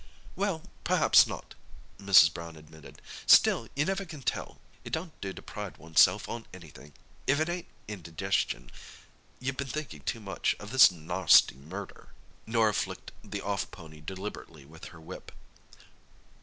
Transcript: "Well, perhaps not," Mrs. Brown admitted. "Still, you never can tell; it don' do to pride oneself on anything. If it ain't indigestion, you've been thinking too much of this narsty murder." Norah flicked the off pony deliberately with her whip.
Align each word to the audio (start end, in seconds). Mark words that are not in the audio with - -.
"Well, 0.35 0.63
perhaps 0.83 1.27
not," 1.27 1.53
Mrs. 1.99 2.33
Brown 2.33 2.55
admitted. 2.55 3.03
"Still, 3.27 3.67
you 3.75 3.85
never 3.85 4.03
can 4.03 4.23
tell; 4.23 4.59
it 4.83 4.91
don' 4.93 5.11
do 5.21 5.31
to 5.31 5.43
pride 5.43 5.77
oneself 5.77 6.27
on 6.27 6.47
anything. 6.51 6.93
If 7.27 7.39
it 7.39 7.47
ain't 7.49 7.67
indigestion, 7.87 8.71
you've 9.39 9.57
been 9.57 9.67
thinking 9.67 9.99
too 10.01 10.19
much 10.19 10.55
of 10.59 10.71
this 10.71 10.89
narsty 10.91 11.55
murder." 11.55 12.07
Norah 12.47 12.73
flicked 12.73 13.11
the 13.23 13.41
off 13.41 13.69
pony 13.69 14.01
deliberately 14.01 14.65
with 14.65 14.85
her 14.85 14.99
whip. 14.99 15.31